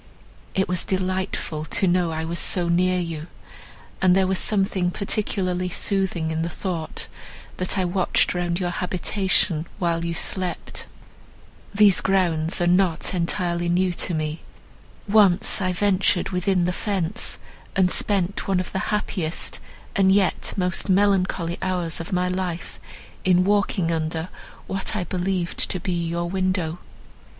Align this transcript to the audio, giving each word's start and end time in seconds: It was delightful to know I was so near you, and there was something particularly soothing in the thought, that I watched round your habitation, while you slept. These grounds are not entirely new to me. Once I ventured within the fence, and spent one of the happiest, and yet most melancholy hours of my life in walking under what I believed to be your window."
It 0.55 0.67
was 0.67 0.83
delightful 0.83 1.63
to 1.65 1.85
know 1.85 2.09
I 2.09 2.25
was 2.25 2.39
so 2.39 2.67
near 2.67 2.99
you, 2.99 3.27
and 4.01 4.15
there 4.15 4.25
was 4.25 4.39
something 4.39 4.89
particularly 4.89 5.69
soothing 5.69 6.31
in 6.31 6.41
the 6.41 6.49
thought, 6.49 7.07
that 7.57 7.77
I 7.77 7.85
watched 7.85 8.33
round 8.33 8.59
your 8.59 8.71
habitation, 8.71 9.67
while 9.77 10.03
you 10.03 10.15
slept. 10.15 10.87
These 11.71 12.01
grounds 12.01 12.59
are 12.59 12.65
not 12.65 13.13
entirely 13.13 13.69
new 13.69 13.93
to 13.93 14.15
me. 14.15 14.41
Once 15.07 15.61
I 15.61 15.71
ventured 15.71 16.29
within 16.29 16.65
the 16.65 16.73
fence, 16.73 17.37
and 17.75 17.91
spent 17.91 18.47
one 18.47 18.59
of 18.59 18.71
the 18.71 18.79
happiest, 18.89 19.59
and 19.95 20.11
yet 20.11 20.51
most 20.57 20.89
melancholy 20.89 21.59
hours 21.61 21.99
of 21.99 22.11
my 22.11 22.27
life 22.27 22.79
in 23.23 23.43
walking 23.43 23.91
under 23.91 24.29
what 24.65 24.95
I 24.95 25.03
believed 25.03 25.69
to 25.69 25.79
be 25.79 25.93
your 25.93 26.27
window." 26.27 26.79